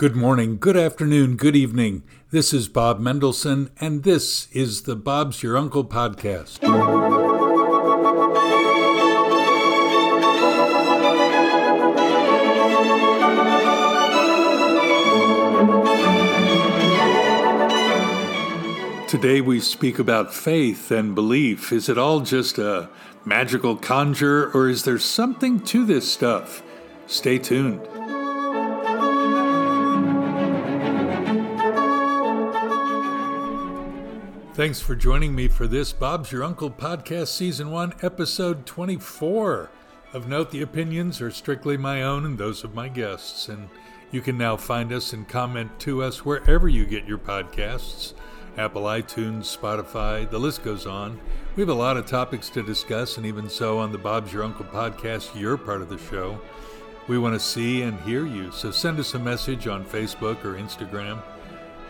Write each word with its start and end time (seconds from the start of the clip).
Good 0.00 0.16
morning, 0.16 0.56
good 0.56 0.78
afternoon, 0.78 1.36
good 1.36 1.54
evening. 1.54 2.04
This 2.30 2.54
is 2.54 2.70
Bob 2.70 3.00
Mendelsohn, 3.00 3.68
and 3.78 4.02
this 4.02 4.48
is 4.50 4.84
the 4.84 4.96
Bob's 4.96 5.42
Your 5.42 5.58
Uncle 5.58 5.84
podcast. 5.84 6.58
Today 19.06 19.42
we 19.42 19.60
speak 19.60 19.98
about 19.98 20.32
faith 20.32 20.90
and 20.90 21.14
belief. 21.14 21.74
Is 21.74 21.90
it 21.90 21.98
all 21.98 22.20
just 22.20 22.56
a 22.56 22.88
magical 23.26 23.76
conjure, 23.76 24.50
or 24.52 24.70
is 24.70 24.84
there 24.84 24.98
something 24.98 25.60
to 25.64 25.84
this 25.84 26.10
stuff? 26.10 26.62
Stay 27.06 27.36
tuned. 27.36 27.86
Thanks 34.60 34.78
for 34.78 34.94
joining 34.94 35.34
me 35.34 35.48
for 35.48 35.66
this 35.66 35.90
Bob's 35.90 36.30
Your 36.30 36.44
Uncle 36.44 36.70
podcast, 36.70 37.28
season 37.28 37.70
one, 37.70 37.94
episode 38.02 38.66
24. 38.66 39.70
Of 40.12 40.28
note, 40.28 40.50
the 40.50 40.60
opinions 40.60 41.22
are 41.22 41.30
strictly 41.30 41.78
my 41.78 42.02
own 42.02 42.26
and 42.26 42.36
those 42.36 42.62
of 42.62 42.74
my 42.74 42.88
guests, 42.88 43.48
and 43.48 43.70
you 44.10 44.20
can 44.20 44.36
now 44.36 44.58
find 44.58 44.92
us 44.92 45.14
and 45.14 45.26
comment 45.26 45.70
to 45.78 46.02
us 46.02 46.26
wherever 46.26 46.68
you 46.68 46.84
get 46.84 47.06
your 47.06 47.16
podcasts 47.16 48.12
Apple, 48.58 48.82
iTunes, 48.82 49.56
Spotify, 49.56 50.28
the 50.28 50.38
list 50.38 50.62
goes 50.62 50.84
on. 50.84 51.18
We 51.56 51.62
have 51.62 51.70
a 51.70 51.72
lot 51.72 51.96
of 51.96 52.04
topics 52.04 52.50
to 52.50 52.62
discuss, 52.62 53.16
and 53.16 53.24
even 53.24 53.48
so, 53.48 53.78
on 53.78 53.92
the 53.92 53.96
Bob's 53.96 54.30
Your 54.30 54.44
Uncle 54.44 54.66
podcast, 54.66 55.40
you're 55.40 55.56
part 55.56 55.80
of 55.80 55.88
the 55.88 55.96
show. 55.96 56.38
We 57.08 57.16
want 57.16 57.34
to 57.34 57.40
see 57.40 57.80
and 57.80 57.98
hear 58.00 58.26
you, 58.26 58.52
so 58.52 58.70
send 58.70 59.00
us 59.00 59.14
a 59.14 59.18
message 59.18 59.66
on 59.66 59.86
Facebook 59.86 60.44
or 60.44 60.56
Instagram. 60.56 61.22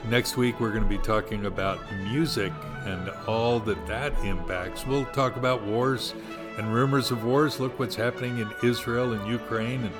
Next 0.08 0.36
week, 0.36 0.58
we're 0.58 0.70
going 0.70 0.82
to 0.82 0.88
be 0.88 0.98
talking 0.98 1.46
about 1.46 1.78
music 2.04 2.52
and 2.84 3.10
all 3.26 3.60
that 3.60 3.86
that 3.86 4.12
impacts. 4.24 4.86
We'll 4.86 5.04
talk 5.06 5.36
about 5.36 5.62
wars 5.62 6.14
and 6.56 6.72
rumors 6.72 7.10
of 7.10 7.24
wars. 7.24 7.60
Look 7.60 7.78
what's 7.78 7.96
happening 7.96 8.38
in 8.38 8.50
Israel 8.62 9.12
and 9.12 9.30
Ukraine. 9.30 9.84
And 9.84 9.94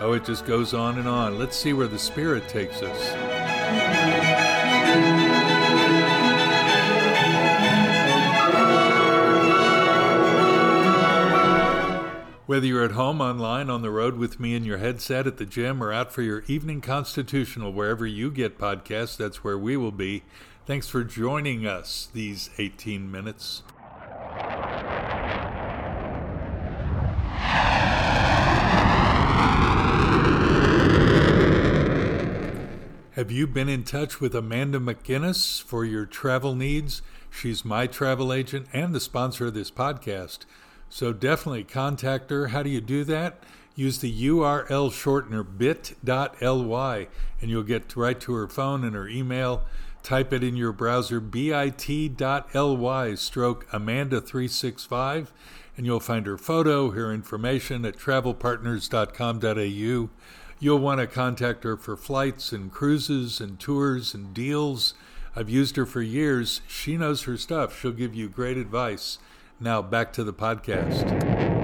oh, 0.00 0.12
it 0.12 0.24
just 0.24 0.46
goes 0.46 0.74
on 0.74 0.98
and 0.98 1.08
on. 1.08 1.38
Let's 1.38 1.56
see 1.56 1.72
where 1.72 1.88
the 1.88 1.98
Spirit 1.98 2.48
takes 2.48 2.82
us. 2.82 3.33
Whether 12.46 12.66
you're 12.66 12.84
at 12.84 12.90
home, 12.90 13.22
online, 13.22 13.70
on 13.70 13.80
the 13.80 13.90
road 13.90 14.18
with 14.18 14.38
me 14.38 14.54
in 14.54 14.64
your 14.64 14.76
headset, 14.76 15.26
at 15.26 15.38
the 15.38 15.46
gym, 15.46 15.82
or 15.82 15.94
out 15.94 16.12
for 16.12 16.20
your 16.20 16.44
evening 16.46 16.82
constitutional, 16.82 17.72
wherever 17.72 18.06
you 18.06 18.30
get 18.30 18.58
podcasts, 18.58 19.16
that's 19.16 19.42
where 19.42 19.56
we 19.56 19.78
will 19.78 19.90
be. 19.90 20.24
Thanks 20.66 20.86
for 20.86 21.04
joining 21.04 21.66
us 21.66 22.10
these 22.12 22.50
18 22.58 23.10
minutes. 23.10 23.62
Have 33.12 33.30
you 33.30 33.46
been 33.46 33.70
in 33.70 33.84
touch 33.84 34.20
with 34.20 34.34
Amanda 34.34 34.78
McGinnis 34.78 35.62
for 35.62 35.86
your 35.86 36.04
travel 36.04 36.54
needs? 36.54 37.00
She's 37.30 37.64
my 37.64 37.86
travel 37.86 38.34
agent 38.34 38.66
and 38.70 38.94
the 38.94 39.00
sponsor 39.00 39.46
of 39.46 39.54
this 39.54 39.70
podcast. 39.70 40.40
So 40.94 41.12
definitely 41.12 41.64
contact 41.64 42.30
her. 42.30 42.46
How 42.46 42.62
do 42.62 42.70
you 42.70 42.80
do 42.80 43.02
that? 43.02 43.42
Use 43.74 43.98
the 43.98 44.28
URL 44.28 44.92
shortener 44.92 45.44
bit.ly 45.44 47.08
and 47.40 47.50
you'll 47.50 47.64
get 47.64 47.96
right 47.96 48.20
to 48.20 48.32
her 48.34 48.46
phone 48.46 48.84
and 48.84 48.94
her 48.94 49.08
email. 49.08 49.64
Type 50.04 50.32
it 50.32 50.44
in 50.44 50.54
your 50.54 50.70
browser 50.70 51.18
bit.ly 51.18 53.14
stroke 53.16 53.68
Amanda365 53.70 55.26
and 55.76 55.84
you'll 55.84 55.98
find 55.98 56.26
her 56.26 56.38
photo, 56.38 56.92
her 56.92 57.12
information 57.12 57.84
at 57.84 57.96
travelpartners.com.au. 57.96 60.10
You'll 60.60 60.78
want 60.78 61.00
to 61.00 61.08
contact 61.08 61.64
her 61.64 61.76
for 61.76 61.96
flights 61.96 62.52
and 62.52 62.70
cruises 62.70 63.40
and 63.40 63.58
tours 63.58 64.14
and 64.14 64.32
deals. 64.32 64.94
I've 65.34 65.50
used 65.50 65.74
her 65.74 65.86
for 65.86 66.02
years. 66.02 66.60
She 66.68 66.96
knows 66.96 67.24
her 67.24 67.36
stuff. 67.36 67.80
She'll 67.80 67.90
give 67.90 68.14
you 68.14 68.28
great 68.28 68.56
advice. 68.56 69.18
Now 69.60 69.82
back 69.82 70.12
to 70.14 70.24
the 70.24 70.32
podcast. 70.32 71.63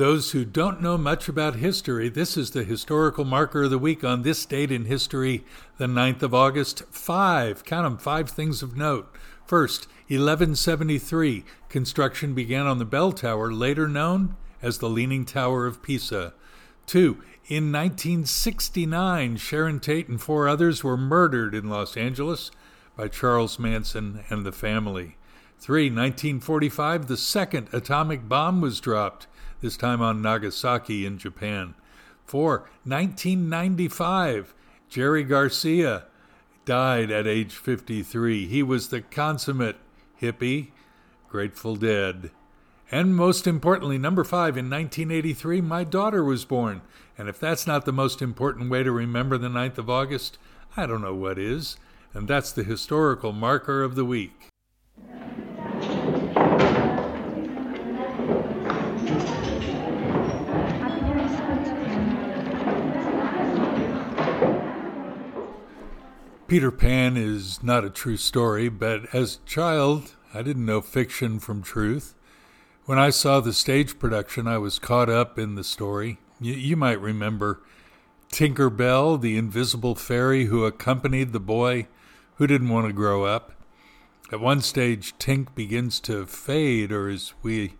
Those 0.00 0.30
who 0.30 0.46
don't 0.46 0.80
know 0.80 0.96
much 0.96 1.28
about 1.28 1.56
history, 1.56 2.08
this 2.08 2.34
is 2.34 2.52
the 2.52 2.64
historical 2.64 3.22
marker 3.22 3.64
of 3.64 3.70
the 3.70 3.78
week 3.78 4.02
on 4.02 4.22
this 4.22 4.46
date 4.46 4.72
in 4.72 4.86
history, 4.86 5.44
the 5.76 5.84
9th 5.84 6.22
of 6.22 6.32
August. 6.32 6.82
Five, 6.90 7.66
count 7.66 7.84
them, 7.84 7.98
five 7.98 8.30
things 8.30 8.62
of 8.62 8.78
note. 8.78 9.14
First, 9.44 9.88
1173, 10.08 11.44
construction 11.68 12.32
began 12.32 12.66
on 12.66 12.78
the 12.78 12.86
bell 12.86 13.12
tower, 13.12 13.52
later 13.52 13.86
known 13.86 14.36
as 14.62 14.78
the 14.78 14.88
Leaning 14.88 15.26
Tower 15.26 15.66
of 15.66 15.82
Pisa. 15.82 16.32
2. 16.86 17.22
In 17.48 17.70
1969, 17.70 19.36
Sharon 19.36 19.80
Tate 19.80 20.08
and 20.08 20.18
four 20.18 20.48
others 20.48 20.82
were 20.82 20.96
murdered 20.96 21.54
in 21.54 21.68
Los 21.68 21.98
Angeles 21.98 22.50
by 22.96 23.08
Charles 23.08 23.58
Manson 23.58 24.24
and 24.30 24.46
the 24.46 24.52
family. 24.52 25.18
3. 25.58 25.90
1945, 25.90 27.06
the 27.06 27.18
second 27.18 27.68
atomic 27.74 28.26
bomb 28.26 28.62
was 28.62 28.80
dropped, 28.80 29.26
this 29.60 29.76
time 29.76 30.00
on 30.00 30.22
Nagasaki 30.22 31.04
in 31.06 31.18
Japan. 31.18 31.74
4. 32.26 32.58
1995, 32.84 34.54
Jerry 34.88 35.24
Garcia 35.24 36.04
died 36.64 37.10
at 37.10 37.26
age 37.26 37.54
53. 37.54 38.46
He 38.46 38.62
was 38.62 38.88
the 38.88 39.00
consummate 39.00 39.76
hippie, 40.20 40.68
Grateful 41.28 41.76
Dead. 41.76 42.30
And 42.92 43.14
most 43.14 43.46
importantly, 43.46 43.98
number 43.98 44.24
five, 44.24 44.56
in 44.56 44.68
1983, 44.68 45.60
my 45.60 45.84
daughter 45.84 46.24
was 46.24 46.44
born. 46.44 46.82
And 47.16 47.28
if 47.28 47.38
that's 47.38 47.66
not 47.66 47.84
the 47.84 47.92
most 47.92 48.20
important 48.20 48.70
way 48.70 48.82
to 48.82 48.90
remember 48.90 49.38
the 49.38 49.48
9th 49.48 49.78
of 49.78 49.90
August, 49.90 50.38
I 50.76 50.86
don't 50.86 51.02
know 51.02 51.14
what 51.14 51.38
is. 51.38 51.76
And 52.12 52.26
that's 52.26 52.50
the 52.50 52.64
historical 52.64 53.32
marker 53.32 53.82
of 53.82 53.94
the 53.94 54.04
week. 54.04 54.48
Peter 66.50 66.72
Pan 66.72 67.16
is 67.16 67.62
not 67.62 67.84
a 67.84 67.90
true 67.90 68.16
story, 68.16 68.68
but 68.68 69.02
as 69.14 69.36
a 69.36 69.48
child, 69.48 70.16
I 70.34 70.42
didn't 70.42 70.66
know 70.66 70.80
fiction 70.80 71.38
from 71.38 71.62
truth. 71.62 72.16
When 72.86 72.98
I 72.98 73.10
saw 73.10 73.38
the 73.38 73.52
stage 73.52 74.00
production, 74.00 74.48
I 74.48 74.58
was 74.58 74.80
caught 74.80 75.08
up 75.08 75.38
in 75.38 75.54
the 75.54 75.62
story. 75.62 76.18
You, 76.40 76.54
you 76.54 76.76
might 76.76 77.00
remember 77.00 77.60
Tinker 78.32 78.68
Bell, 78.68 79.16
the 79.16 79.38
invisible 79.38 79.94
fairy 79.94 80.46
who 80.46 80.64
accompanied 80.64 81.32
the 81.32 81.38
boy 81.38 81.86
who 82.34 82.48
didn't 82.48 82.70
want 82.70 82.88
to 82.88 82.92
grow 82.92 83.22
up. 83.22 83.52
At 84.32 84.40
one 84.40 84.60
stage, 84.60 85.16
Tink 85.18 85.54
begins 85.54 86.00
to 86.00 86.26
fade, 86.26 86.90
or 86.90 87.08
as 87.08 87.32
we 87.44 87.74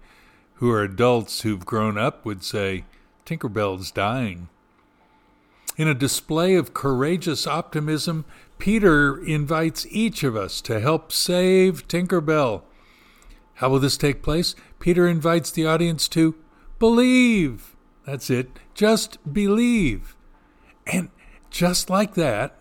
who 0.54 0.70
are 0.70 0.84
adults 0.84 1.41
who've 1.41 1.66
grown 1.66 1.98
up 1.98 2.25
would 2.25 2.44
say, 2.44 2.84
Tinker 3.25 3.48
Bell's 3.48 3.91
dying. 3.91 4.48
In 5.80 5.88
a 5.88 5.94
display 5.94 6.56
of 6.56 6.75
courageous 6.75 7.46
optimism, 7.46 8.26
Peter 8.58 9.16
invites 9.16 9.87
each 9.88 10.22
of 10.22 10.37
us 10.37 10.60
to 10.60 10.78
help 10.78 11.10
save 11.10 11.88
Tinkerbell. 11.88 12.64
How 13.55 13.70
will 13.70 13.78
this 13.78 13.96
take 13.96 14.22
place? 14.22 14.55
Peter 14.78 15.08
invites 15.08 15.50
the 15.50 15.64
audience 15.64 16.06
to 16.08 16.34
believe. 16.78 17.76
That's 18.05 18.28
it. 18.28 18.50
Just 18.75 19.32
believe. 19.32 20.14
And 20.87 21.08
just 21.49 21.88
like 21.88 22.12
that, 22.12 22.60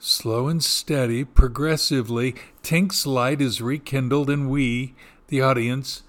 slow 0.00 0.48
and 0.48 0.64
steady, 0.64 1.22
progressively, 1.22 2.34
Tink's 2.60 3.06
light 3.06 3.40
is 3.40 3.62
rekindled, 3.62 4.30
and 4.30 4.50
we, 4.50 4.96
the 5.28 5.42
audience, 5.42 6.02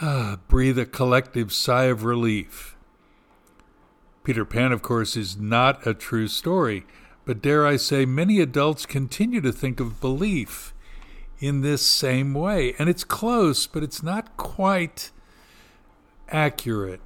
ah, 0.00 0.38
breathe 0.46 0.78
a 0.78 0.86
collective 0.86 1.52
sigh 1.52 1.86
of 1.86 2.04
relief. 2.04 2.77
Peter 4.28 4.44
Pan, 4.44 4.72
of 4.72 4.82
course, 4.82 5.16
is 5.16 5.38
not 5.38 5.86
a 5.86 5.94
true 5.94 6.28
story. 6.28 6.84
But 7.24 7.40
dare 7.40 7.66
I 7.66 7.78
say, 7.78 8.04
many 8.04 8.40
adults 8.40 8.84
continue 8.84 9.40
to 9.40 9.50
think 9.50 9.80
of 9.80 10.02
belief 10.02 10.74
in 11.38 11.62
this 11.62 11.80
same 11.80 12.34
way. 12.34 12.74
And 12.78 12.90
it's 12.90 13.04
close, 13.04 13.66
but 13.66 13.82
it's 13.82 14.02
not 14.02 14.36
quite 14.36 15.12
accurate. 16.28 17.00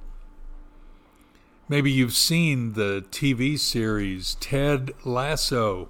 Maybe 1.69 1.89
you've 1.89 2.13
seen 2.13 2.73
the 2.73 3.05
TV 3.09 3.57
series 3.57 4.35
Ted 4.41 4.91
Lasso, 5.05 5.87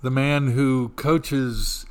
the 0.00 0.12
man 0.12 0.52
who 0.52 0.90
coaches 0.90 1.86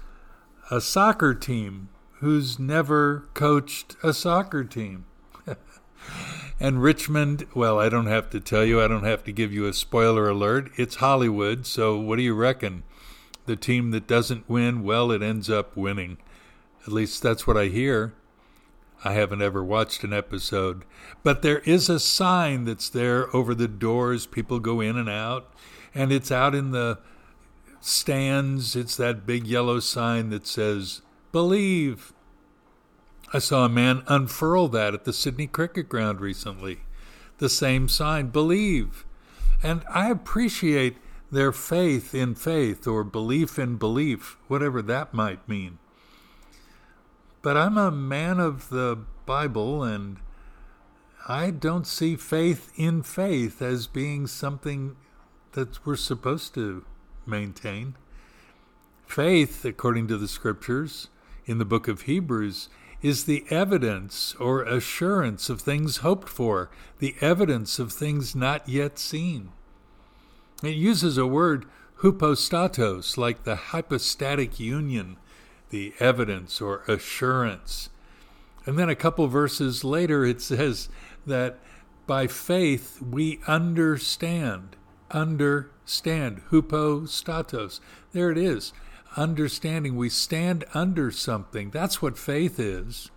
a 0.72 0.80
soccer 0.80 1.34
team 1.34 1.90
who's 2.22 2.58
never 2.58 3.28
coached 3.34 3.98
a 4.02 4.14
soccer 4.14 4.64
team. 4.64 5.04
and 6.60 6.82
Richmond, 6.82 7.48
well, 7.54 7.80
I 7.80 7.90
don't 7.90 8.08
have 8.08 8.30
to 8.32 8.40
tell 8.40 8.64
you, 8.64 8.82
I 8.82 8.88
don't 8.88 9.04
have 9.04 9.24
to 9.26 9.32
give 9.32 9.52
you 9.52 9.66
a 9.66 9.74
spoiler 9.74 10.30
alert. 10.30 10.72
It's 10.78 10.96
Hollywood, 10.96 11.66
so 11.66 11.98
what 11.98 12.18
do 12.18 12.24
you 12.24 12.34
reckon? 12.34 12.84
The 13.46 13.56
team 13.56 13.92
that 13.92 14.08
doesn't 14.08 14.50
win, 14.50 14.84
well, 14.84 15.12
it 15.12 15.22
ends 15.22 15.50
up 15.50 15.76
winning. 15.76 16.18
At 16.86 16.94
least 16.94 17.22
that's 17.22 17.46
what 17.46 17.58
I 17.58 17.66
hear. 17.66 18.14
I 19.04 19.14
haven't 19.14 19.42
ever 19.42 19.64
watched 19.64 20.04
an 20.04 20.14
episode. 20.14 20.84
But 21.24 21.42
there 21.42 21.60
is 21.60 21.90
a 21.90 22.00
sign 22.00 22.64
that's 22.66 22.88
there 22.88 23.34
over 23.36 23.54
the 23.54 23.68
doors. 23.68 24.26
People 24.26 24.60
go 24.60 24.80
in 24.80 24.98
and 24.98 25.10
out. 25.10 25.54
And 25.94 26.12
it's 26.12 26.32
out 26.32 26.56
in 26.56 26.72
the 26.72 27.00
stands. 27.82 28.76
It's 28.76 28.96
that 28.96 29.26
big 29.26 29.46
yellow 29.46 29.80
sign 29.80 30.30
that 30.30 30.48
says, 30.48 31.02
Believe. 31.32 32.12
I 33.35 33.39
saw 33.39 33.65
a 33.65 33.69
man 33.69 34.03
unfurl 34.06 34.68
that 34.69 34.94
at 34.94 35.06
the 35.06 35.12
Sydney 35.12 35.47
Cricket 35.47 35.89
Ground 35.89 36.21
recently. 36.21 36.81
The 37.39 37.50
same 37.50 37.89
sign, 37.89 38.27
Believe. 38.27 39.06
And 39.63 39.83
I 39.89 40.12
appreciate 40.12 40.97
their 41.31 41.51
faith 41.51 42.13
in 42.13 42.35
faith 42.35 42.85
or 42.85 43.03
belief 43.03 43.57
in 43.57 43.77
belief, 43.77 44.38
whatever 44.47 44.83
that 44.83 45.15
might 45.15 45.50
mean. 45.50 45.80
But 47.41 47.57
I'm 47.57 47.75
a 47.75 47.89
man 47.89 48.39
of 48.39 48.69
the 48.69 49.00
Bible, 49.25 49.83
and 49.83 50.18
I 51.27 51.50
don't 51.50 51.88
see 51.88 52.15
faith 52.15 52.71
in 52.75 53.01
faith 53.01 53.63
as 53.63 53.88
being 53.88 54.27
something 54.27 54.95
that 55.53 55.83
we're 55.83 55.95
supposed 55.95 56.53
to 56.53 56.85
maintain. 57.25 57.95
Faith, 59.07 59.65
according 59.65 60.07
to 60.09 60.18
the 60.18 60.27
scriptures 60.27 61.07
in 61.45 61.57
the 61.57 61.65
book 61.65 61.88
of 61.88 62.01
Hebrews, 62.01 62.69
is 63.04 63.26
the 63.26 63.46
evidence 63.52 64.34
or 64.40 64.64
assurance 64.64 65.50
of 65.50 65.62
things 65.62 65.98
hoped 65.98 66.30
for, 66.30 66.72
the 66.98 67.16
evidence 67.22 67.78
of 67.78 67.92
things 67.92 68.36
not 68.36 68.68
yet 68.68 68.98
seen. 68.98 69.50
It 70.64 70.76
uses 70.76 71.18
a 71.18 71.28
word, 71.28 71.66
hypostatos, 71.98 73.18
like 73.18 73.44
the 73.44 73.56
hypostatic 73.56 74.60
union 74.60 75.18
the 75.74 75.94
evidence 76.00 76.62
or 76.62 76.84
assurance. 76.88 77.90
And 78.66 78.78
then 78.78 78.90
a 78.90 78.96
couple 78.96 79.28
verses 79.28 79.84
later, 79.84 80.24
it 80.24 80.40
says 80.40 80.88
that 81.26 81.58
by 82.06 82.28
faith 82.28 83.02
we 83.02 83.40
understand. 83.48 84.76
Understand. 85.10 86.44
Hypostatos. 86.52 87.82
There 88.12 88.30
it 88.30 88.38
is. 88.38 88.72
Understanding. 89.15 89.95
We 89.95 90.10
stand 90.10 90.65
under 90.74 91.12
something. 91.12 91.69
That's 91.69 92.01
what 92.01 92.18
faith 92.18 92.60
is. 92.60 93.12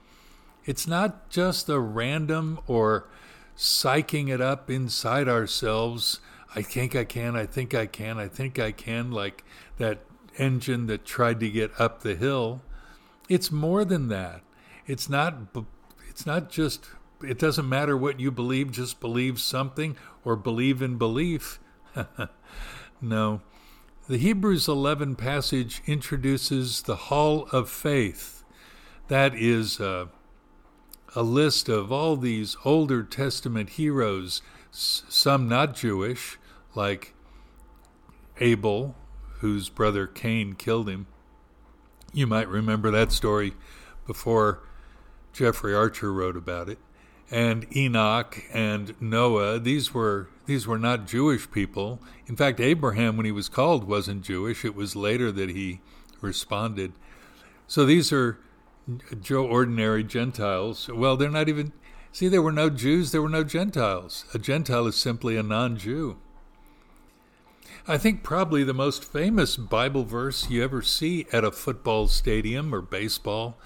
It's 0.64 0.86
not 0.86 1.30
just 1.30 1.68
a 1.68 1.78
random 1.78 2.60
or 2.66 3.08
psyching 3.56 4.28
it 4.28 4.40
up 4.40 4.70
inside 4.70 5.28
ourselves. 5.28 6.20
I 6.54 6.62
think 6.62 6.94
I 6.96 7.04
can, 7.04 7.36
I 7.36 7.46
think 7.46 7.74
I 7.74 7.86
can, 7.86 8.18
I 8.18 8.28
think 8.28 8.58
I 8.58 8.72
can, 8.72 9.10
like 9.10 9.44
that 9.78 10.00
engine 10.38 10.86
that 10.86 11.04
tried 11.04 11.40
to 11.40 11.50
get 11.50 11.78
up 11.80 12.02
the 12.02 12.14
hill. 12.14 12.62
It's 13.28 13.50
more 13.50 13.84
than 13.84 14.08
that. 14.08 14.42
It's 14.86 15.08
not 15.08 15.34
it's 16.08 16.26
not 16.26 16.50
just 16.50 16.86
it 17.22 17.38
doesn't 17.38 17.68
matter 17.68 17.96
what 17.96 18.20
you 18.20 18.30
believe, 18.30 18.70
just 18.70 19.00
believe 19.00 19.40
something 19.40 19.96
or 20.24 20.36
believe 20.36 20.82
in 20.82 20.98
belief. 20.98 21.58
no. 23.00 23.40
The 24.08 24.18
Hebrews 24.18 24.68
11 24.68 25.16
passage 25.16 25.82
introduces 25.84 26.82
the 26.82 26.94
Hall 26.94 27.48
of 27.50 27.68
Faith. 27.68 28.44
That 29.08 29.34
is 29.34 29.80
a, 29.80 30.10
a 31.16 31.24
list 31.24 31.68
of 31.68 31.90
all 31.90 32.14
these 32.14 32.56
Older 32.64 33.02
Testament 33.02 33.70
heroes, 33.70 34.42
some 34.70 35.48
not 35.48 35.74
Jewish, 35.74 36.38
like 36.76 37.14
Abel, 38.38 38.94
whose 39.40 39.68
brother 39.68 40.06
Cain 40.06 40.54
killed 40.54 40.88
him. 40.88 41.08
You 42.12 42.28
might 42.28 42.48
remember 42.48 42.92
that 42.92 43.10
story 43.10 43.54
before 44.06 44.60
Jeffrey 45.32 45.74
Archer 45.74 46.12
wrote 46.12 46.36
about 46.36 46.68
it. 46.68 46.78
And 47.30 47.66
Enoch 47.76 48.42
and 48.52 48.94
Noah, 49.00 49.58
these 49.58 49.92
were 49.92 50.28
these 50.46 50.66
were 50.66 50.78
not 50.78 51.06
Jewish 51.06 51.50
people. 51.50 52.00
In 52.26 52.36
fact, 52.36 52.60
Abraham, 52.60 53.16
when 53.16 53.26
he 53.26 53.32
was 53.32 53.48
called, 53.48 53.84
wasn't 53.84 54.22
Jewish. 54.22 54.64
It 54.64 54.76
was 54.76 54.94
later 54.94 55.32
that 55.32 55.50
he 55.50 55.80
responded. 56.20 56.92
So 57.66 57.84
these 57.84 58.12
are 58.12 58.38
Joe 59.20 59.44
ordinary 59.44 60.04
Gentiles. 60.04 60.88
Well, 60.88 61.16
they're 61.16 61.30
not 61.30 61.48
even. 61.48 61.72
See, 62.12 62.28
there 62.28 62.42
were 62.42 62.52
no 62.52 62.70
Jews, 62.70 63.10
there 63.10 63.20
were 63.20 63.28
no 63.28 63.44
Gentiles. 63.44 64.24
A 64.32 64.38
Gentile 64.38 64.86
is 64.86 64.96
simply 64.96 65.36
a 65.36 65.42
non 65.42 65.76
Jew. 65.76 66.16
I 67.88 67.98
think 67.98 68.22
probably 68.22 68.64
the 68.64 68.74
most 68.74 69.04
famous 69.04 69.56
Bible 69.56 70.04
verse 70.04 70.48
you 70.48 70.64
ever 70.64 70.82
see 70.82 71.26
at 71.32 71.44
a 71.44 71.52
football 71.52 72.08
stadium 72.08 72.74
or 72.74 72.80
baseball 72.80 73.58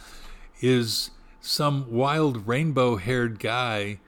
is 0.60 1.10
some 1.40 1.90
wild 1.90 2.46
rainbow 2.46 2.96
haired 2.96 3.38
guy 3.38 3.98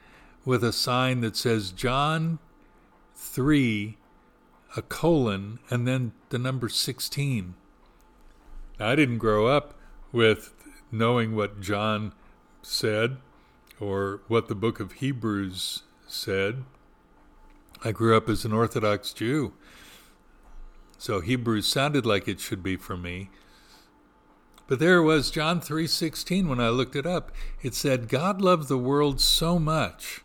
with 0.45 0.63
a 0.63 0.73
sign 0.73 1.21
that 1.21 1.37
says 1.37 1.71
John 1.71 2.39
3, 3.15 3.97
a 4.77 4.83
colon, 4.83 5.59
and 5.71 5.87
then 5.87 6.13
the 6.31 6.39
number 6.39 6.69
16. 6.69 7.55
Now, 8.79 8.89
I 8.89 8.97
didn't 8.97 9.19
grow 9.19 9.47
up 9.47 9.75
with 10.11 10.53
knowing 10.91 11.35
what 11.35 11.61
John 11.61 12.13
said 12.63 13.17
or 13.81 14.21
what 14.29 14.49
the 14.49 14.55
book 14.55 14.81
of 14.81 14.93
Hebrews 14.93 15.83
said. 16.07 16.65
I 17.85 17.93
grew 17.93 18.17
up 18.17 18.29
as 18.29 18.45
an 18.45 18.53
Orthodox 18.53 19.13
Jew. 19.13 19.55
So 20.99 21.21
Hebrews 21.21 21.67
sounded 21.67 22.07
like 22.07 22.29
it 22.29 22.39
should 22.39 22.63
be 22.63 22.77
for 22.77 22.97
me. 22.97 23.31
But 24.73 24.79
there 24.79 25.03
was 25.03 25.31
John 25.31 25.61
3:16 25.61 26.49
when 26.49 26.59
I 26.59 26.71
looked 26.71 26.97
it 26.97 27.05
up. 27.05 27.31
It 27.61 27.75
said 27.75 28.09
God 28.09 28.41
loved 28.41 28.69
the 28.69 28.79
world 28.79 29.21
so 29.21 29.59
much. 29.59 30.23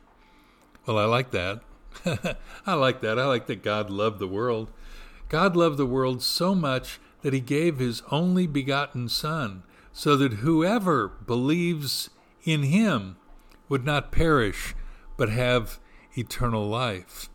Well, 0.85 0.97
I 0.97 1.03
like 1.03 1.31
that. 1.31 1.63
I 2.65 2.73
like 2.75 3.01
that. 3.01 3.19
I 3.19 3.25
like 3.25 3.47
that 3.47 3.61
God 3.61 3.89
loved 3.89 4.19
the 4.19 4.25
world. 4.27 4.71
God 5.27 5.57
loved 5.57 5.75
the 5.75 5.85
world 5.85 6.23
so 6.23 6.55
much 6.55 7.01
that 7.23 7.33
he 7.33 7.41
gave 7.41 7.79
his 7.79 8.03
only 8.09 8.47
begotten 8.47 9.09
son 9.09 9.63
so 9.91 10.15
that 10.15 10.35
whoever 10.35 11.09
believes 11.09 12.09
in 12.45 12.63
him 12.63 13.17
would 13.67 13.83
not 13.83 14.13
perish 14.13 14.75
but 15.17 15.27
have 15.27 15.77
eternal 16.17 16.69
life. 16.69 17.29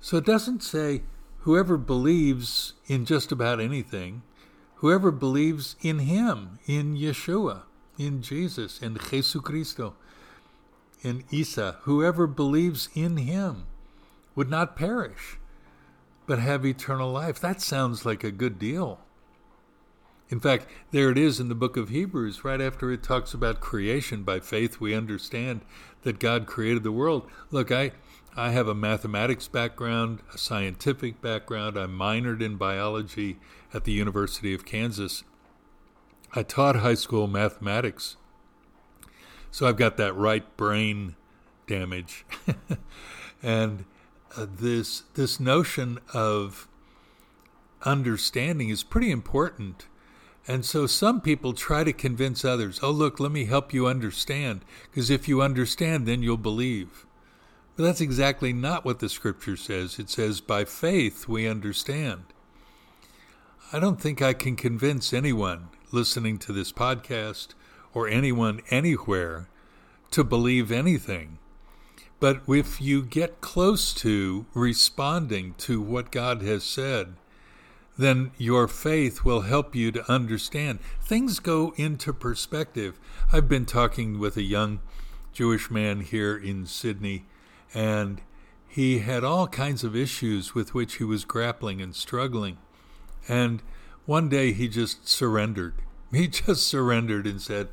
So 0.00 0.16
it 0.16 0.24
doesn't 0.24 0.62
say 0.62 1.02
whoever 1.40 1.76
believes 1.76 2.72
in 2.86 3.04
just 3.04 3.30
about 3.30 3.60
anything, 3.60 4.22
whoever 4.80 5.10
believes 5.10 5.76
in 5.82 6.00
Him, 6.00 6.58
in 6.66 6.96
Yeshua, 6.96 7.62
in 7.98 8.22
Jesus, 8.22 8.80
in 8.80 8.94
Jesucristo, 8.94 9.92
in 11.02 11.24
Isa, 11.30 11.76
whoever 11.82 12.26
believes 12.26 12.88
in 12.94 13.18
Him 13.18 13.66
would 14.34 14.48
not 14.48 14.76
perish, 14.76 15.38
but 16.26 16.38
have 16.38 16.64
eternal 16.64 17.12
life. 17.12 17.38
That 17.40 17.60
sounds 17.60 18.06
like 18.06 18.24
a 18.24 18.30
good 18.30 18.58
deal. 18.58 19.00
In 20.30 20.38
fact, 20.38 20.66
there 20.92 21.10
it 21.10 21.18
is 21.18 21.40
in 21.40 21.48
the 21.48 21.56
book 21.56 21.76
of 21.76 21.88
Hebrews, 21.88 22.44
right 22.44 22.60
after 22.60 22.92
it 22.92 23.02
talks 23.02 23.34
about 23.34 23.60
creation. 23.60 24.22
By 24.22 24.38
faith, 24.38 24.80
we 24.80 24.94
understand 24.94 25.62
that 26.02 26.20
God 26.20 26.46
created 26.46 26.84
the 26.84 26.92
world. 26.92 27.28
Look, 27.50 27.72
I, 27.72 27.90
I 28.36 28.50
have 28.50 28.68
a 28.68 28.74
mathematics 28.74 29.48
background, 29.48 30.20
a 30.32 30.38
scientific 30.38 31.20
background. 31.20 31.76
I 31.76 31.86
minored 31.86 32.40
in 32.40 32.56
biology 32.56 33.40
at 33.74 33.82
the 33.82 33.92
University 33.92 34.54
of 34.54 34.64
Kansas. 34.64 35.24
I 36.32 36.44
taught 36.44 36.76
high 36.76 36.94
school 36.94 37.26
mathematics. 37.26 38.16
So 39.50 39.66
I've 39.66 39.76
got 39.76 39.96
that 39.96 40.14
right 40.14 40.56
brain 40.56 41.16
damage. 41.66 42.24
and 43.42 43.84
uh, 44.36 44.46
this 44.48 45.02
this 45.14 45.40
notion 45.40 45.98
of 46.14 46.68
understanding 47.82 48.68
is 48.68 48.84
pretty 48.84 49.10
important. 49.10 49.88
And 50.50 50.64
so 50.64 50.88
some 50.88 51.20
people 51.20 51.52
try 51.52 51.84
to 51.84 51.92
convince 51.92 52.44
others, 52.44 52.80
"Oh 52.82 52.90
look, 52.90 53.20
let 53.20 53.30
me 53.30 53.44
help 53.44 53.72
you 53.72 53.86
understand, 53.86 54.64
because 54.90 55.08
if 55.08 55.28
you 55.28 55.40
understand 55.40 56.06
then 56.08 56.24
you'll 56.24 56.36
believe." 56.36 57.06
But 57.76 57.84
that's 57.84 58.00
exactly 58.00 58.52
not 58.52 58.84
what 58.84 58.98
the 58.98 59.08
scripture 59.08 59.56
says. 59.56 60.00
It 60.00 60.10
says, 60.10 60.40
by 60.40 60.64
faith 60.64 61.28
we 61.28 61.46
understand. 61.46 62.24
I 63.72 63.78
don't 63.78 64.00
think 64.00 64.20
I 64.20 64.32
can 64.32 64.56
convince 64.56 65.12
anyone 65.12 65.68
listening 65.92 66.36
to 66.38 66.52
this 66.52 66.72
podcast 66.72 67.54
or 67.94 68.08
anyone 68.08 68.60
anywhere 68.70 69.48
to 70.10 70.24
believe 70.24 70.72
anything. 70.72 71.38
But 72.18 72.42
if 72.48 72.80
you 72.80 73.02
get 73.02 73.40
close 73.40 73.94
to 73.94 74.46
responding 74.52 75.54
to 75.58 75.80
what 75.80 76.10
God 76.10 76.42
has 76.42 76.64
said, 76.64 77.14
then 77.98 78.32
your 78.38 78.66
faith 78.68 79.24
will 79.24 79.42
help 79.42 79.74
you 79.74 79.92
to 79.92 80.10
understand. 80.10 80.78
Things 81.02 81.38
go 81.38 81.74
into 81.76 82.12
perspective. 82.12 82.98
I've 83.32 83.48
been 83.48 83.66
talking 83.66 84.18
with 84.18 84.36
a 84.36 84.42
young 84.42 84.80
Jewish 85.32 85.70
man 85.70 86.00
here 86.00 86.36
in 86.36 86.66
Sydney, 86.66 87.26
and 87.74 88.20
he 88.66 89.00
had 89.00 89.24
all 89.24 89.48
kinds 89.48 89.84
of 89.84 89.96
issues 89.96 90.54
with 90.54 90.74
which 90.74 90.96
he 90.96 91.04
was 91.04 91.24
grappling 91.24 91.80
and 91.80 91.94
struggling. 91.94 92.58
And 93.28 93.62
one 94.06 94.28
day 94.28 94.52
he 94.52 94.68
just 94.68 95.08
surrendered. 95.08 95.74
He 96.12 96.26
just 96.26 96.66
surrendered 96.66 97.24
and 97.24 97.40
said, 97.40 97.68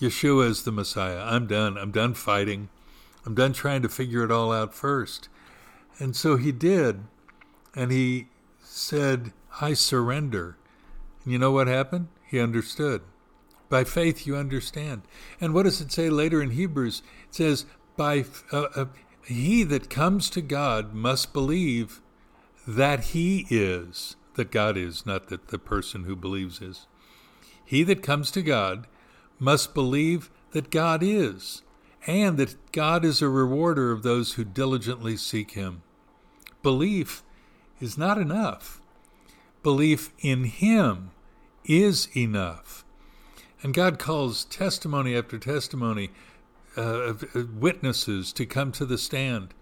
Yeshua 0.00 0.48
is 0.48 0.62
the 0.62 0.72
Messiah. 0.72 1.22
I'm 1.22 1.46
done. 1.46 1.76
I'm 1.76 1.90
done 1.90 2.14
fighting. 2.14 2.70
I'm 3.26 3.34
done 3.34 3.52
trying 3.52 3.82
to 3.82 3.90
figure 3.90 4.24
it 4.24 4.30
all 4.30 4.52
out 4.52 4.72
first. 4.72 5.28
And 5.98 6.16
so 6.16 6.36
he 6.36 6.50
did. 6.50 7.00
And 7.74 7.92
he 7.92 8.28
said, 8.76 9.32
I 9.60 9.74
surrender. 9.74 10.56
And 11.24 11.32
you 11.32 11.38
know 11.38 11.52
what 11.52 11.66
happened? 11.66 12.08
He 12.26 12.40
understood. 12.40 13.02
By 13.68 13.84
faith, 13.84 14.26
you 14.26 14.36
understand. 14.36 15.02
And 15.40 15.52
what 15.54 15.64
does 15.64 15.80
it 15.80 15.90
say 15.90 16.08
later 16.08 16.40
in 16.40 16.50
Hebrews? 16.50 17.02
It 17.28 17.34
says, 17.34 17.66
"By 17.96 18.24
uh, 18.52 18.66
uh, 18.76 18.84
he 19.24 19.64
that 19.64 19.90
comes 19.90 20.30
to 20.30 20.40
God 20.40 20.94
must 20.94 21.32
believe 21.32 22.00
that 22.66 23.06
He 23.06 23.46
is 23.50 24.16
that 24.34 24.50
God 24.50 24.76
is, 24.76 25.04
not 25.04 25.28
that 25.28 25.48
the 25.48 25.58
person 25.58 26.04
who 26.04 26.14
believes 26.14 26.60
is. 26.60 26.86
He 27.64 27.82
that 27.84 28.02
comes 28.02 28.30
to 28.32 28.42
God 28.42 28.86
must 29.38 29.74
believe 29.74 30.30
that 30.52 30.70
God 30.70 31.02
is, 31.02 31.62
and 32.06 32.36
that 32.38 32.72
God 32.72 33.04
is 33.04 33.20
a 33.20 33.28
rewarder 33.28 33.90
of 33.90 34.02
those 34.02 34.34
who 34.34 34.44
diligently 34.44 35.16
seek 35.16 35.52
Him. 35.52 35.82
Belief 36.62 37.22
is 37.80 37.98
not 37.98 38.18
enough. 38.18 38.80
Belief 39.62 40.12
in 40.20 40.44
Him 40.44 41.10
is 41.64 42.08
enough. 42.16 42.84
And 43.62 43.74
God 43.74 43.98
calls 43.98 44.44
testimony 44.44 45.16
after 45.16 45.38
testimony, 45.38 46.10
uh, 46.76 47.14
witnesses 47.54 48.32
to 48.34 48.46
come 48.46 48.70
to 48.72 48.84
the 48.84 48.98
stand. 48.98 49.54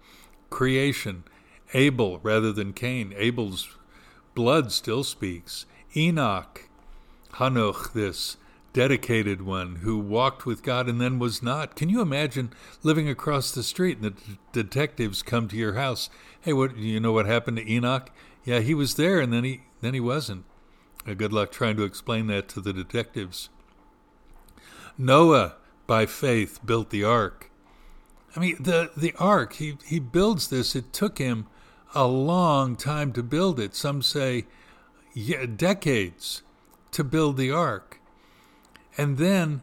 Creation, 0.49 1.23
Abel 1.73 2.19
rather 2.21 2.51
than 2.51 2.73
Cain. 2.73 3.13
Abel's 3.17 3.67
blood 4.35 4.71
still 4.71 5.03
speaks. 5.03 5.65
Enoch, 5.95 6.69
Hanoch, 7.33 7.93
this 7.93 8.37
dedicated 8.75 9.41
one 9.41 9.77
who 9.77 9.97
walked 9.97 10.45
with 10.45 10.61
God 10.61 10.89
and 10.89 10.99
then 10.99 11.17
was 11.17 11.41
not. 11.41 11.77
Can 11.77 11.87
you 11.87 12.01
imagine 12.01 12.51
living 12.83 13.07
across 13.07 13.49
the 13.49 13.63
street 13.63 13.99
and 13.99 14.05
the 14.05 14.09
d- 14.09 14.37
detectives 14.51 15.23
come 15.23 15.47
to 15.47 15.55
your 15.55 15.75
house? 15.75 16.09
Hey, 16.41 16.51
what 16.51 16.75
you 16.75 16.99
know 16.99 17.13
what 17.13 17.25
happened 17.25 17.55
to 17.55 17.71
Enoch? 17.71 18.11
Yeah, 18.43 18.59
he 18.59 18.73
was 18.73 18.95
there 18.95 19.21
and 19.21 19.31
then 19.31 19.45
he 19.45 19.61
then 19.79 19.93
he 19.93 20.01
wasn't. 20.01 20.43
Uh, 21.07 21.13
good 21.13 21.31
luck 21.31 21.53
trying 21.53 21.77
to 21.77 21.83
explain 21.83 22.27
that 22.27 22.49
to 22.49 22.59
the 22.59 22.73
detectives. 22.73 23.47
Noah, 24.97 25.55
by 25.87 26.05
faith, 26.05 26.59
built 26.65 26.89
the 26.89 27.03
ark. 27.05 27.49
I 28.35 28.41
mean, 28.41 28.57
the 28.59 28.91
the 28.97 29.13
ark. 29.17 29.53
He 29.53 29.77
he 29.85 29.99
builds 29.99 30.49
this. 30.49 30.75
It 30.75 30.91
took 30.91 31.17
him 31.17 31.47
a 31.93 32.07
long 32.07 32.75
time 32.75 33.13
to 33.13 33.23
build 33.23 33.57
it. 33.57 33.73
Some 33.73 34.01
say 34.01 34.47
yeah, 35.13 35.45
decades 35.45 36.41
to 36.91 37.05
build 37.05 37.37
the 37.37 37.51
ark. 37.51 38.01
And 38.97 39.17
then 39.17 39.61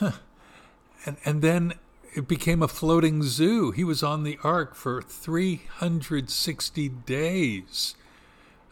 and 0.00 1.16
and 1.24 1.42
then 1.42 1.74
it 2.14 2.26
became 2.26 2.62
a 2.62 2.68
floating 2.68 3.22
zoo. 3.22 3.70
He 3.70 3.84
was 3.84 4.02
on 4.02 4.24
the 4.24 4.38
ark 4.42 4.74
for 4.74 5.00
360 5.00 6.88
days. 6.88 7.94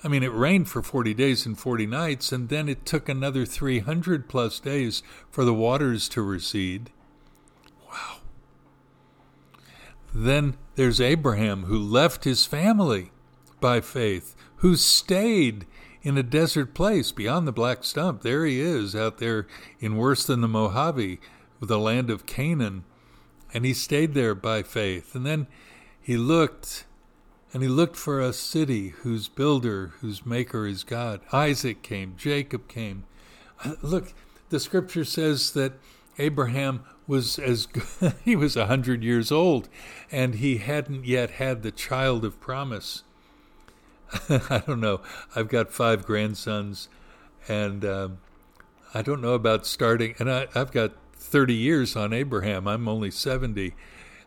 I 0.02 0.08
mean, 0.08 0.22
it 0.22 0.32
rained 0.32 0.68
for 0.68 0.82
40 0.82 1.14
days 1.14 1.46
and 1.46 1.58
40 1.58 1.86
nights, 1.86 2.30
and 2.32 2.48
then 2.48 2.68
it 2.68 2.86
took 2.86 3.08
another 3.08 3.44
300 3.44 4.28
plus 4.28 4.60
days 4.60 5.02
for 5.30 5.44
the 5.44 5.54
waters 5.54 6.08
to 6.10 6.22
recede. 6.22 6.90
Wow. 7.88 8.18
Then 10.14 10.56
there's 10.76 11.00
Abraham, 11.00 11.64
who 11.64 11.78
left 11.78 12.24
his 12.24 12.46
family 12.46 13.10
by 13.60 13.80
faith, 13.80 14.36
who 14.56 14.76
stayed 14.76 15.66
in 16.02 16.16
a 16.16 16.22
desert 16.22 16.74
place 16.74 17.12
beyond 17.12 17.46
the 17.46 17.52
Black 17.52 17.84
Stump. 17.84 18.22
There 18.22 18.44
he 18.44 18.60
is, 18.60 18.94
out 18.94 19.18
there 19.18 19.46
in 19.80 19.96
worse 19.96 20.24
than 20.24 20.40
the 20.40 20.48
Mojave, 20.48 21.20
the 21.60 21.78
land 21.78 22.10
of 22.10 22.26
Canaan. 22.26 22.84
And 23.52 23.64
he 23.64 23.74
stayed 23.74 24.14
there 24.14 24.34
by 24.34 24.62
faith. 24.62 25.14
And 25.14 25.26
then 25.26 25.46
he 26.00 26.16
looked, 26.16 26.84
and 27.52 27.62
he 27.62 27.68
looked 27.68 27.96
for 27.96 28.20
a 28.20 28.32
city 28.32 28.88
whose 28.88 29.28
builder, 29.28 29.94
whose 30.00 30.24
maker 30.24 30.66
is 30.66 30.84
God. 30.84 31.20
Isaac 31.32 31.82
came, 31.82 32.14
Jacob 32.16 32.68
came. 32.68 33.04
Uh, 33.64 33.74
look, 33.82 34.12
the 34.50 34.60
scripture 34.60 35.04
says 35.04 35.52
that 35.52 35.74
Abraham 36.18 36.84
was 37.06 37.38
as 37.38 37.66
good, 38.00 38.14
he 38.24 38.36
was 38.36 38.56
a 38.56 38.66
hundred 38.66 39.02
years 39.02 39.32
old, 39.32 39.68
and 40.10 40.36
he 40.36 40.58
hadn't 40.58 41.04
yet 41.04 41.30
had 41.32 41.62
the 41.62 41.70
child 41.70 42.24
of 42.24 42.40
promise. 42.40 43.02
I 44.28 44.62
don't 44.66 44.80
know. 44.80 45.00
I've 45.34 45.48
got 45.48 45.72
five 45.72 46.04
grandsons, 46.04 46.88
and 47.46 47.84
um, 47.84 48.18
I 48.94 49.02
don't 49.02 49.20
know 49.20 49.34
about 49.34 49.66
starting. 49.66 50.14
And 50.18 50.30
I, 50.30 50.48
I've 50.54 50.72
got 50.72 50.92
thirty 51.14 51.54
years 51.54 51.96
on 51.96 52.12
Abraham. 52.12 52.66
I'm 52.66 52.88
only 52.88 53.10
seventy. 53.10 53.74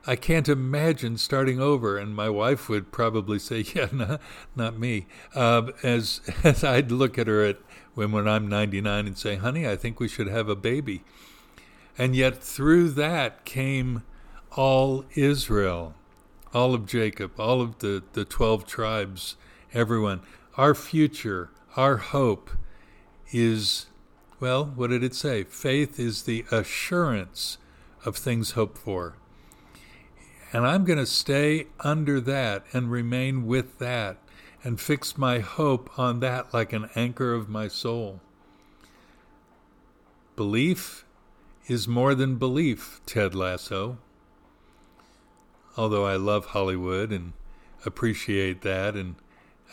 I 0.05 0.15
can't 0.15 0.49
imagine 0.49 1.17
starting 1.17 1.59
over, 1.59 1.97
and 1.97 2.15
my 2.15 2.29
wife 2.29 2.67
would 2.69 2.91
probably 2.91 3.39
say, 3.39 3.65
"Yeah, 3.75 3.87
no, 3.91 4.17
not 4.55 4.77
me." 4.77 5.07
Uh, 5.33 5.71
as 5.83 6.21
as 6.43 6.63
I'd 6.63 6.91
look 6.91 7.17
at 7.17 7.27
her 7.27 7.43
at 7.43 7.57
when 7.93 8.11
when 8.11 8.27
I'm 8.27 8.47
99 8.47 9.07
and 9.07 9.17
say, 9.17 9.35
"Honey, 9.35 9.67
I 9.67 9.75
think 9.75 9.99
we 9.99 10.07
should 10.07 10.27
have 10.27 10.49
a 10.49 10.55
baby." 10.55 11.03
And 11.97 12.15
yet 12.15 12.41
through 12.41 12.89
that 12.91 13.45
came 13.45 14.03
all 14.51 15.05
Israel, 15.15 15.93
all 16.53 16.73
of 16.73 16.85
Jacob, 16.85 17.39
all 17.39 17.61
of 17.61 17.79
the, 17.79 18.03
the 18.13 18.25
12 18.25 18.65
tribes, 18.65 19.35
everyone. 19.73 20.21
Our 20.57 20.75
future, 20.75 21.49
our 21.75 21.97
hope 21.97 22.49
is, 23.31 23.87
well, 24.39 24.65
what 24.65 24.89
did 24.89 25.03
it 25.03 25.15
say? 25.15 25.43
Faith 25.43 25.99
is 25.99 26.23
the 26.23 26.45
assurance 26.51 27.57
of 28.03 28.17
things 28.17 28.51
hoped 28.51 28.77
for. 28.77 29.15
And 30.51 30.67
I'm 30.67 30.83
going 30.83 30.99
to 30.99 31.05
stay 31.05 31.67
under 31.79 32.19
that 32.21 32.65
and 32.73 32.91
remain 32.91 33.45
with 33.47 33.79
that 33.79 34.17
and 34.63 34.79
fix 34.79 35.17
my 35.17 35.39
hope 35.39 35.97
on 35.97 36.19
that 36.19 36.53
like 36.53 36.73
an 36.73 36.89
anchor 36.95 37.33
of 37.33 37.47
my 37.47 37.67
soul. 37.67 38.19
Belief 40.35 41.05
is 41.67 41.87
more 41.87 42.13
than 42.13 42.35
belief, 42.35 42.99
Ted 43.05 43.33
Lasso. 43.33 43.97
Although 45.77 46.05
I 46.05 46.17
love 46.17 46.47
Hollywood 46.47 47.11
and 47.11 47.31
appreciate 47.85 48.61
that, 48.61 48.95
and 48.95 49.15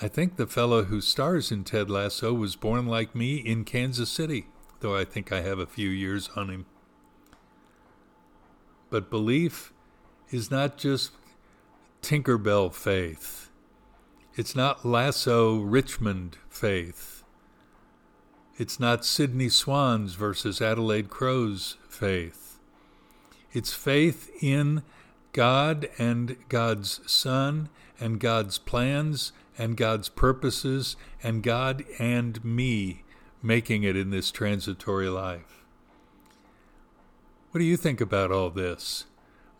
I 0.00 0.06
think 0.06 0.36
the 0.36 0.46
fellow 0.46 0.84
who 0.84 1.00
stars 1.00 1.50
in 1.50 1.64
Ted 1.64 1.90
Lasso 1.90 2.32
was 2.32 2.54
born 2.54 2.86
like 2.86 3.16
me 3.16 3.36
in 3.36 3.64
Kansas 3.64 4.10
City, 4.10 4.46
though 4.78 4.96
I 4.96 5.04
think 5.04 5.32
I 5.32 5.40
have 5.40 5.58
a 5.58 5.66
few 5.66 5.88
years 5.88 6.30
on 6.36 6.50
him. 6.50 6.66
But 8.90 9.10
belief 9.10 9.72
is 10.30 10.52
not 10.52 10.78
just 10.78 11.10
Tinkerbell 12.00 12.72
faith. 12.72 13.50
It's 14.36 14.54
not 14.54 14.86
Lasso 14.86 15.58
Richmond 15.58 16.38
faith. 16.48 17.24
It's 18.56 18.78
not 18.78 19.04
Sydney 19.04 19.48
Swan's 19.48 20.14
versus 20.14 20.62
Adelaide 20.62 21.10
Crow's 21.10 21.76
faith. 21.88 22.60
It's 23.52 23.72
faith 23.72 24.30
in 24.40 24.82
God 25.32 25.88
and 25.98 26.36
God's 26.48 27.00
Son 27.10 27.68
and 27.98 28.20
God's 28.20 28.58
plans 28.58 29.32
and 29.58 29.76
God's 29.76 30.08
purposes 30.08 30.96
and 31.22 31.42
God 31.42 31.84
and 31.98 32.42
me 32.44 33.02
making 33.42 33.82
it 33.82 33.96
in 33.96 34.10
this 34.10 34.30
transitory 34.30 35.08
life. 35.08 35.64
What 37.50 37.58
do 37.58 37.64
you 37.64 37.76
think 37.76 38.00
about 38.00 38.30
all 38.30 38.50
this? 38.50 39.06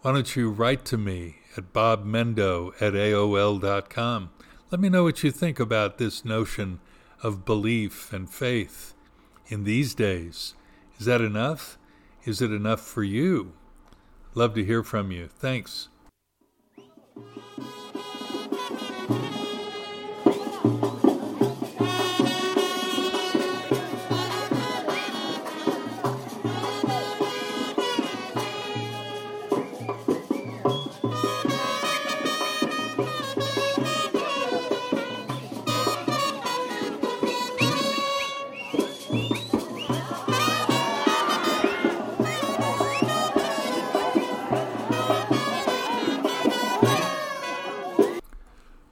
Why 0.02 0.12
don't 0.12 0.36
you 0.36 0.50
write 0.50 0.84
to 0.86 0.96
me 0.96 1.36
at 1.56 1.72
bobmendo 1.72 2.72
at 2.80 2.92
AOL.com? 2.92 4.30
Let 4.70 4.80
me 4.80 4.88
know 4.88 5.02
what 5.02 5.24
you 5.24 5.30
think 5.30 5.58
about 5.58 5.98
this 5.98 6.24
notion 6.24 6.80
of 7.22 7.44
belief 7.44 8.12
and 8.12 8.30
faith 8.30 8.94
in 9.48 9.64
these 9.64 9.94
days. 9.94 10.54
Is 10.98 11.06
that 11.06 11.20
enough? 11.20 11.78
Is 12.24 12.42
it 12.42 12.52
enough 12.52 12.80
for 12.80 13.02
you? 13.02 13.52
Love 14.34 14.54
to 14.54 14.64
hear 14.64 14.82
from 14.82 15.10
you. 15.10 15.28
Thanks. 15.28 15.88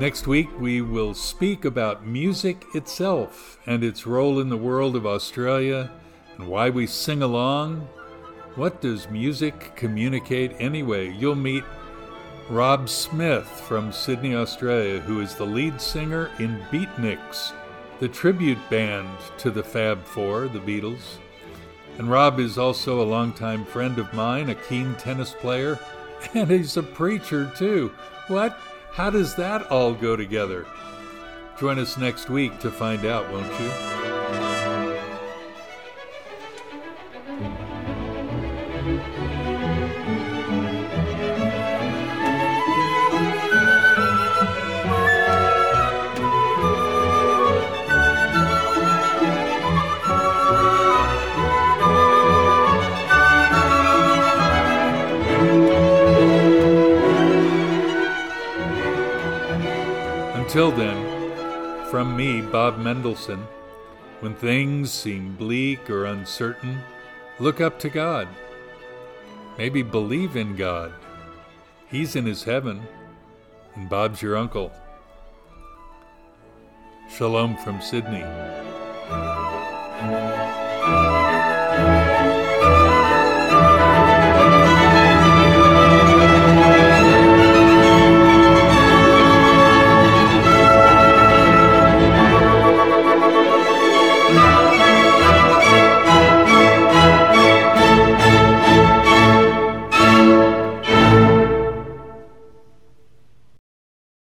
Next 0.06 0.28
week, 0.28 0.48
we 0.60 0.82
will 0.82 1.14
speak 1.14 1.64
about 1.64 2.06
music 2.06 2.64
itself 2.76 3.58
and 3.66 3.82
its 3.82 4.06
role 4.06 4.38
in 4.38 4.48
the 4.48 4.56
world 4.56 4.94
of 4.94 5.04
Australia 5.04 5.90
and 6.36 6.46
why 6.46 6.70
we 6.70 6.86
sing 6.86 7.22
along. 7.24 7.88
What 8.54 8.80
does 8.80 9.10
music 9.10 9.72
communicate 9.74 10.52
anyway? 10.60 11.12
You'll 11.12 11.34
meet 11.34 11.64
Rob 12.48 12.88
Smith 12.88 13.48
from 13.48 13.90
Sydney, 13.90 14.36
Australia, 14.36 15.00
who 15.00 15.20
is 15.20 15.34
the 15.34 15.44
lead 15.44 15.80
singer 15.80 16.30
in 16.38 16.60
Beatniks, 16.70 17.52
the 17.98 18.06
tribute 18.06 18.60
band 18.70 19.08
to 19.38 19.50
the 19.50 19.64
Fab 19.64 20.04
Four, 20.04 20.46
the 20.46 20.60
Beatles. 20.60 21.16
And 21.98 22.08
Rob 22.08 22.38
is 22.38 22.58
also 22.58 23.02
a 23.02 23.10
longtime 23.10 23.64
friend 23.64 23.98
of 23.98 24.14
mine, 24.14 24.50
a 24.50 24.54
keen 24.54 24.94
tennis 24.94 25.32
player, 25.32 25.80
and 26.34 26.48
he's 26.48 26.76
a 26.76 26.82
preacher 26.84 27.52
too. 27.56 27.92
What? 28.28 28.56
How 28.96 29.10
does 29.10 29.34
that 29.34 29.70
all 29.70 29.92
go 29.92 30.16
together? 30.16 30.64
Join 31.60 31.78
us 31.78 31.98
next 31.98 32.30
week 32.30 32.58
to 32.60 32.70
find 32.70 33.04
out, 33.04 33.30
won't 33.30 33.52
you? 33.60 33.70
Until 60.56 60.72
then, 60.72 61.90
from 61.90 62.16
me, 62.16 62.40
Bob 62.40 62.78
Mendelsohn, 62.78 63.46
when 64.20 64.34
things 64.34 64.90
seem 64.90 65.36
bleak 65.36 65.90
or 65.90 66.06
uncertain, 66.06 66.78
look 67.38 67.60
up 67.60 67.78
to 67.80 67.90
God. 67.90 68.26
Maybe 69.58 69.82
believe 69.82 70.34
in 70.34 70.56
God. 70.56 70.94
He's 71.90 72.16
in 72.16 72.24
his 72.24 72.44
heaven, 72.44 72.80
and 73.74 73.90
Bob's 73.90 74.22
your 74.22 74.38
uncle. 74.38 74.72
Shalom 77.10 77.58
from 77.58 77.82
Sydney. 77.82 78.24